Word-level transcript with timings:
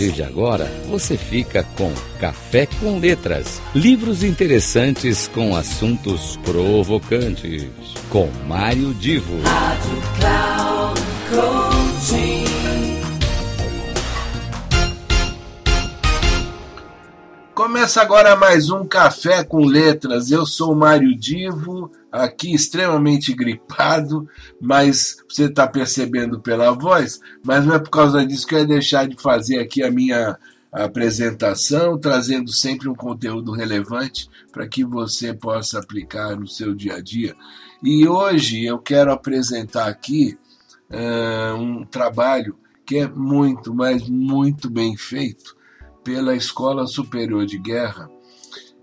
partir 0.00 0.12
de 0.12 0.22
agora, 0.22 0.64
você 0.88 1.16
fica 1.16 1.62
com 1.76 1.92
Café 2.18 2.66
com 2.66 2.98
Letras. 2.98 3.60
Livros 3.74 4.24
interessantes 4.24 5.28
com 5.28 5.54
assuntos 5.54 6.38
provocantes. 6.42 7.68
Com 8.08 8.28
Mário 8.46 8.94
Divo. 8.94 9.40
Rádio 9.42 10.02
Cloud 10.18 11.00
Coaching. 11.28 12.39
Começa 17.60 18.00
agora 18.00 18.34
mais 18.34 18.70
um 18.70 18.86
Café 18.86 19.44
com 19.44 19.66
Letras. 19.66 20.30
Eu 20.30 20.46
sou 20.46 20.72
o 20.72 20.74
Mário 20.74 21.14
Divo, 21.14 21.92
aqui 22.10 22.54
extremamente 22.54 23.34
gripado, 23.34 24.26
mas 24.58 25.18
você 25.28 25.44
está 25.44 25.66
percebendo 25.66 26.40
pela 26.40 26.72
voz, 26.72 27.20
mas 27.44 27.66
não 27.66 27.74
é 27.74 27.78
por 27.78 27.90
causa 27.90 28.24
disso 28.24 28.46
que 28.46 28.54
eu 28.54 28.60
ia 28.60 28.66
deixar 28.66 29.06
de 29.06 29.14
fazer 29.20 29.58
aqui 29.58 29.82
a 29.82 29.90
minha 29.90 30.38
apresentação, 30.72 31.98
trazendo 31.98 32.50
sempre 32.50 32.88
um 32.88 32.94
conteúdo 32.94 33.52
relevante 33.52 34.26
para 34.50 34.66
que 34.66 34.82
você 34.82 35.34
possa 35.34 35.80
aplicar 35.80 36.34
no 36.36 36.48
seu 36.48 36.74
dia 36.74 36.94
a 36.94 37.00
dia. 37.02 37.36
E 37.82 38.08
hoje 38.08 38.64
eu 38.64 38.78
quero 38.78 39.12
apresentar 39.12 39.86
aqui 39.86 40.38
uh, 40.90 41.56
um 41.56 41.84
trabalho 41.84 42.56
que 42.86 42.96
é 42.96 43.06
muito, 43.06 43.74
mas 43.74 44.08
muito 44.08 44.70
bem 44.70 44.96
feito 44.96 45.59
pela 46.02 46.34
Escola 46.34 46.86
Superior 46.86 47.46
de 47.46 47.58
Guerra, 47.58 48.10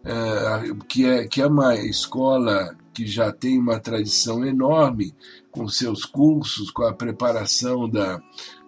é, 0.04 0.74
que, 0.88 1.06
é, 1.06 1.28
que 1.28 1.42
é 1.42 1.48
uma 1.48 1.76
escola 1.76 2.76
que 2.94 3.06
já 3.06 3.32
tem 3.32 3.60
uma 3.60 3.80
tradição 3.80 4.46
enorme 4.46 5.14
com 5.52 5.68
seus 5.68 6.06
cursos, 6.06 6.72
com 6.72 6.84
a 6.84 6.94
preparação 6.94 7.90
da, 7.90 8.20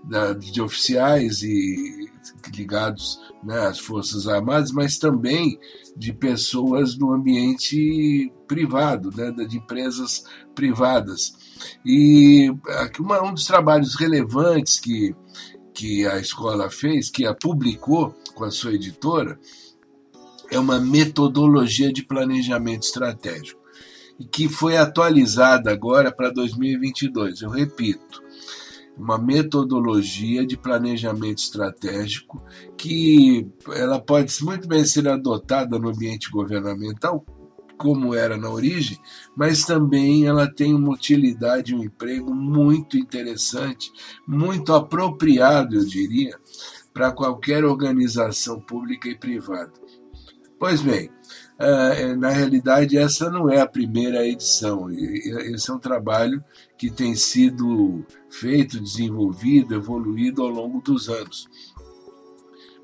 da 0.04 0.34
de 0.34 0.62
oficiais 0.62 1.42
e 1.42 2.10
ligados 2.54 3.20
né, 3.44 3.68
às 3.68 3.80
Forças 3.80 4.28
Armadas, 4.28 4.72
mas 4.72 4.98
também 4.98 5.60
de 5.96 6.14
pessoas 6.14 6.98
no 6.98 7.14
ambiente 7.14 8.32
privado, 8.48 9.10
né, 9.16 9.32
de 9.46 9.58
empresas 9.58 10.24
privadas. 10.54 11.34
E 11.86 12.52
uma, 13.00 13.24
um 13.24 13.34
dos 13.34 13.46
trabalhos 13.46 13.96
relevantes 13.96 14.80
que, 14.80 15.16
que 15.80 16.06
a 16.06 16.20
escola 16.20 16.70
fez, 16.70 17.10
que 17.10 17.26
a 17.26 17.34
publicou 17.34 18.14
com 18.36 18.44
a 18.44 18.52
sua 18.52 18.74
editora, 18.74 19.40
é 20.52 20.60
uma 20.60 20.78
metodologia 20.78 21.94
de 21.94 22.04
planejamento 22.04 22.84
estratégico 22.84 23.62
e 24.20 24.26
que 24.26 24.50
foi 24.50 24.76
atualizada 24.76 25.72
agora 25.72 26.12
para 26.12 26.32
2022. 26.32 27.44
Eu 27.44 27.50
repito, 27.50 28.22
uma 28.98 29.18
metodologia 29.18 30.46
de 30.46 30.58
planejamento 30.58 31.38
estratégico 31.38 32.44
que 32.76 33.48
ela 33.70 34.02
pode 34.02 34.34
muito 34.44 34.68
bem 34.68 34.84
ser 34.84 35.08
adotada 35.08 35.80
no 35.80 35.88
ambiente 35.88 36.30
governamental, 36.30 37.24
como 37.80 38.14
era 38.14 38.36
na 38.36 38.50
origem, 38.50 39.00
mas 39.34 39.64
também 39.64 40.28
ela 40.28 40.54
tem 40.54 40.76
uma 40.76 40.94
utilidade, 40.94 41.74
um 41.74 41.82
emprego 41.82 42.36
muito 42.36 42.98
interessante, 42.98 43.90
muito 44.28 44.74
apropriado, 44.74 45.78
eu 45.78 45.86
diria, 45.86 46.38
para 46.94 47.10
qualquer 47.10 47.64
organização 47.64 48.60
pública 48.60 49.08
e 49.08 49.18
privada. 49.18 49.72
Pois 50.60 50.82
bem, 50.82 51.10
na 52.18 52.30
realidade, 52.30 52.98
essa 52.98 53.30
não 53.30 53.50
é 53.50 53.62
a 53.62 53.68
primeira 53.68 54.28
edição. 54.28 54.92
Esse 54.92 55.72
é 55.72 55.74
um 55.74 55.80
trabalho 55.80 56.44
que 56.78 56.92
tem 56.92 57.16
sido 57.16 58.06
feito, 58.30 58.78
desenvolvido, 58.78 59.74
evoluído 59.74 60.44
ao 60.44 60.50
longo 60.50 60.82
dos 60.82 61.08
anos. 61.08 61.48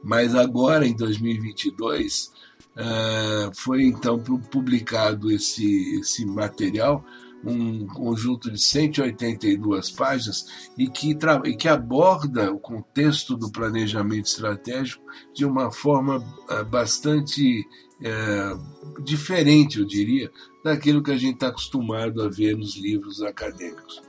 Mas 0.02 0.36
agora, 0.36 0.88
em 0.88 0.96
2022, 0.96 2.32
Uh, 2.76 3.56
foi 3.56 3.84
então 3.84 4.20
publicado 4.20 5.32
esse, 5.32 5.98
esse 6.00 6.26
material, 6.26 7.06
um 7.42 7.88
conjunto 7.88 8.52
de 8.52 8.60
182 8.60 9.92
páginas, 9.92 10.46
e 10.78 10.90
que, 10.90 11.18
e 11.46 11.56
que 11.56 11.70
aborda 11.70 12.52
o 12.52 12.60
contexto 12.60 13.38
do 13.38 13.50
planejamento 13.50 14.26
estratégico 14.26 15.06
de 15.34 15.46
uma 15.46 15.72
forma 15.72 16.18
uh, 16.18 16.66
bastante 16.66 17.66
uh, 18.02 19.04
diferente, 19.04 19.80
eu 19.80 19.86
diria, 19.86 20.30
daquilo 20.64 21.02
que 21.02 21.12
a 21.12 21.18
gente 21.18 21.36
está 21.36 21.48
acostumado 21.48 22.22
a 22.22 22.30
ver 22.30 22.58
nos 22.58 22.76
livros 22.76 23.22
acadêmicos. 23.22 24.02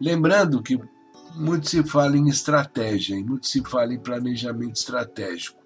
Lembrando 0.00 0.60
que 0.60 0.76
muito 1.36 1.68
se 1.68 1.84
fala 1.84 2.16
em 2.16 2.28
estratégia, 2.28 3.16
muito 3.24 3.46
se 3.46 3.62
fala 3.62 3.94
em 3.94 4.00
planejamento 4.00 4.74
estratégico 4.74 5.61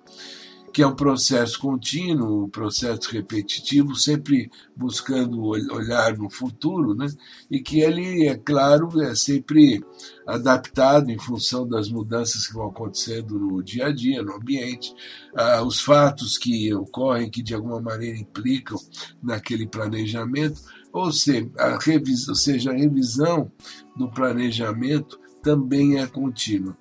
que 0.77 0.83
é 0.83 0.87
um 0.87 0.95
processo 0.95 1.59
contínuo, 1.59 2.45
um 2.45 2.51
processo 2.51 3.11
repetitivo, 3.11 3.97
sempre 3.97 4.51
buscando 4.77 5.43
olhar 5.43 6.15
no 6.19 6.29
futuro, 6.29 6.95
né? 6.95 7.07
e 7.51 7.61
que 7.61 7.81
ele, 7.81 8.29
é 8.29 8.37
claro, 8.37 9.01
é 9.01 9.15
sempre 9.15 9.83
adaptado 10.27 11.09
em 11.11 11.19
função 11.19 11.67
das 11.67 11.89
mudanças 11.89 12.47
que 12.47 12.53
vão 12.53 12.69
acontecendo 12.69 13.39
no 13.39 13.63
dia 13.63 13.87
a 13.87 13.91
dia, 13.91 14.23
no 14.23 14.35
ambiente, 14.35 14.93
ah, 15.35 15.63
os 15.63 15.81
fatos 15.81 16.37
que 16.37 16.75
ocorrem 16.75 17.31
que 17.31 17.43
de 17.43 17.55
alguma 17.55 17.81
maneira 17.81 18.19
implicam 18.19 18.79
naquele 19.23 19.67
planejamento, 19.67 20.61
ou 20.93 21.11
seja, 21.11 21.51
a 21.57 21.79
revisão, 21.79 22.29
ou 22.29 22.35
seja, 22.35 22.71
a 22.71 22.77
revisão 22.77 23.51
do 23.97 24.11
planejamento 24.11 25.19
também 25.43 25.99
é 25.99 26.07
contínua. 26.07 26.77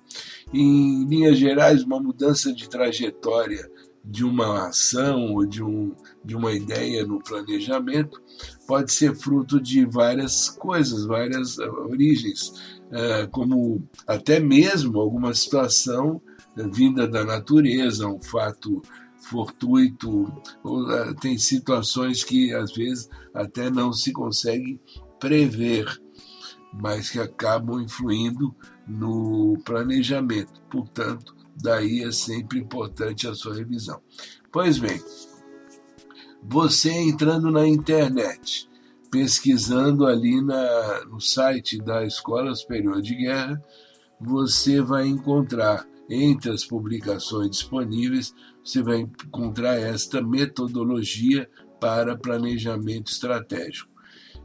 Em 0.52 1.06
linhas 1.06 1.38
gerais, 1.38 1.82
uma 1.82 1.98
mudança 1.98 2.52
de 2.52 2.68
trajetória 2.68 3.70
de 4.06 4.24
uma 4.24 4.68
ação 4.68 5.34
ou 5.34 5.44
de, 5.44 5.62
um, 5.62 5.92
de 6.24 6.36
uma 6.36 6.52
ideia 6.52 7.04
no 7.04 7.18
planejamento 7.18 8.22
pode 8.66 8.92
ser 8.92 9.16
fruto 9.16 9.60
de 9.60 9.84
várias 9.84 10.48
coisas, 10.48 11.04
várias 11.04 11.58
uh, 11.58 11.70
origens, 11.90 12.48
uh, 12.86 13.28
como 13.32 13.82
até 14.06 14.38
mesmo 14.38 15.00
alguma 15.00 15.34
situação 15.34 16.22
uh, 16.56 16.70
vinda 16.70 17.08
da 17.08 17.24
natureza, 17.24 18.06
um 18.06 18.22
fato 18.22 18.80
fortuito, 19.28 20.32
ou, 20.62 21.14
tem 21.16 21.36
situações 21.36 22.22
que 22.22 22.54
às 22.54 22.72
vezes 22.72 23.08
até 23.34 23.68
não 23.68 23.92
se 23.92 24.12
consegue 24.12 24.80
prever, 25.18 26.00
mas 26.72 27.10
que 27.10 27.18
acabam 27.18 27.80
influindo 27.80 28.54
no 28.86 29.58
planejamento. 29.64 30.60
Portanto, 30.70 31.35
daí 31.62 32.02
é 32.02 32.12
sempre 32.12 32.58
importante 32.58 33.26
a 33.26 33.34
sua 33.34 33.54
revisão. 33.54 34.00
Pois 34.52 34.78
bem, 34.78 35.00
você 36.42 36.90
entrando 36.90 37.50
na 37.50 37.66
internet, 37.66 38.68
pesquisando 39.10 40.06
ali 40.06 40.40
na, 40.42 41.04
no 41.06 41.20
site 41.20 41.78
da 41.78 42.04
Escola 42.04 42.54
Superior 42.54 43.00
de 43.00 43.14
Guerra, 43.14 43.62
você 44.20 44.80
vai 44.80 45.06
encontrar 45.06 45.86
entre 46.08 46.50
as 46.50 46.64
publicações 46.64 47.50
disponíveis, 47.50 48.34
você 48.64 48.82
vai 48.82 49.00
encontrar 49.00 49.76
esta 49.76 50.22
metodologia 50.22 51.48
para 51.80 52.16
planejamento 52.16 53.10
estratégico. 53.10 53.90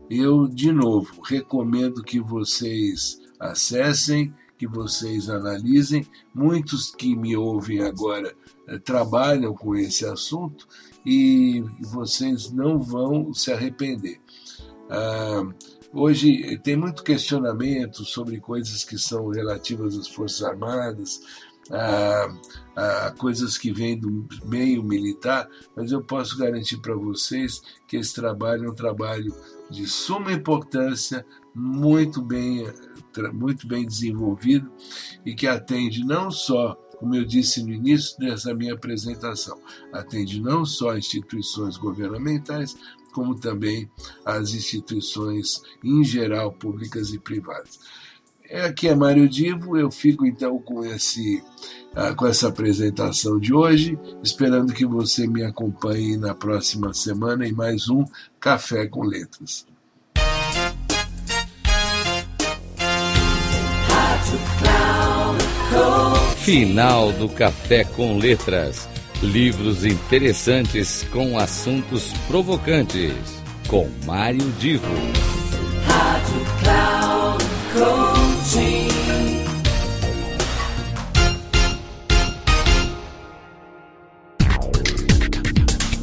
Eu, 0.09 0.47
de 0.47 0.71
novo, 0.71 1.21
recomendo 1.21 2.03
que 2.03 2.19
vocês 2.19 3.19
acessem 3.39 4.33
que 4.61 4.67
vocês 4.67 5.27
analisem. 5.27 6.05
Muitos 6.35 6.91
que 6.91 7.15
me 7.15 7.35
ouvem 7.35 7.81
agora 7.81 8.31
eh, 8.67 8.77
trabalham 8.77 9.55
com 9.55 9.75
esse 9.75 10.05
assunto 10.05 10.67
e 11.03 11.63
vocês 11.79 12.51
não 12.51 12.79
vão 12.79 13.33
se 13.33 13.51
arrepender. 13.51 14.21
Ah, 14.87 15.41
hoje 15.91 16.59
tem 16.59 16.75
muito 16.75 17.03
questionamento 17.03 18.05
sobre 18.05 18.39
coisas 18.39 18.83
que 18.83 18.99
são 18.99 19.29
relativas 19.29 19.97
às 19.97 20.07
Forças 20.07 20.43
Armadas, 20.43 21.21
a, 21.71 22.33
a, 22.75 23.11
coisas 23.11 23.57
que 23.57 23.71
vêm 23.71 23.97
do 23.97 24.27
meio 24.45 24.83
militar, 24.83 25.47
mas 25.75 25.91
eu 25.91 26.01
posso 26.01 26.37
garantir 26.37 26.77
para 26.77 26.95
vocês 26.95 27.61
que 27.87 27.97
esse 27.97 28.13
trabalho 28.13 28.65
é 28.65 28.71
um 28.71 28.75
trabalho 28.75 29.33
de 29.69 29.87
suma 29.87 30.31
importância, 30.31 31.25
muito 31.53 32.21
bem 32.21 32.65
muito 33.33 33.67
bem 33.67 33.85
desenvolvido 33.85 34.71
e 35.25 35.35
que 35.35 35.45
atende 35.45 36.05
não 36.05 36.31
só, 36.31 36.75
como 36.97 37.13
eu 37.13 37.25
disse 37.25 37.61
no 37.61 37.73
início 37.73 38.17
dessa 38.17 38.53
minha 38.53 38.73
apresentação, 38.73 39.59
atende 39.91 40.39
não 40.39 40.63
só 40.65 40.95
instituições 40.95 41.75
governamentais, 41.75 42.73
como 43.11 43.35
também 43.35 43.91
as 44.23 44.53
instituições 44.53 45.61
em 45.83 46.03
geral, 46.03 46.53
públicas 46.53 47.13
e 47.13 47.19
privadas. 47.19 47.79
Aqui 48.51 48.89
é 48.89 48.95
Mário 48.95 49.29
Divo, 49.29 49.77
eu 49.77 49.89
fico 49.89 50.25
então 50.25 50.59
com, 50.59 50.83
esse, 50.83 51.41
ah, 51.95 52.13
com 52.13 52.27
essa 52.27 52.49
apresentação 52.49 53.39
de 53.39 53.53
hoje, 53.53 53.97
esperando 54.21 54.73
que 54.73 54.85
você 54.85 55.25
me 55.25 55.43
acompanhe 55.43 56.17
na 56.17 56.35
próxima 56.35 56.93
semana 56.93 57.47
em 57.47 57.53
mais 57.53 57.87
um 57.87 58.03
Café 58.41 58.87
com 58.87 59.03
Letras. 59.03 59.65
Final 66.39 67.13
do 67.13 67.29
Café 67.29 67.85
com 67.85 68.17
Letras. 68.17 68.89
Livros 69.21 69.85
interessantes 69.85 71.03
com 71.11 71.37
assuntos 71.37 72.11
provocantes. 72.27 73.13
Com 73.67 73.87
Mário 74.05 74.51
Divo. 74.59 75.40
Coaching. 78.51 78.87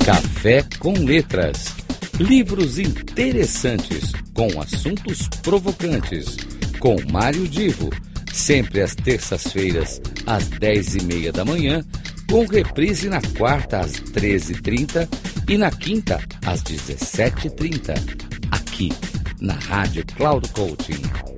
Café 0.04 0.64
com 0.78 0.92
Letras. 0.94 1.74
Livros 2.18 2.78
interessantes 2.78 4.12
com 4.32 4.60
assuntos 4.60 5.28
provocantes. 5.42 6.36
Com 6.78 6.96
Mário 7.12 7.46
Divo 7.46 7.90
sempre 8.32 8.80
às 8.80 8.94
terças-feiras, 8.94 10.00
às 10.24 10.48
dez 10.48 10.94
e 10.94 11.02
meia 11.02 11.32
da 11.32 11.44
manhã, 11.44 11.84
com 12.30 12.46
reprise 12.46 13.08
na 13.08 13.20
quarta 13.36 13.80
às 13.80 13.92
13h30 13.92 15.08
e 15.48 15.58
na 15.58 15.70
quinta 15.70 16.20
às 16.46 16.62
17h30, 16.62 17.94
aqui 18.50 18.92
na 19.40 19.54
Rádio 19.54 20.04
Cloud 20.16 20.48
Coaching. 20.50 21.37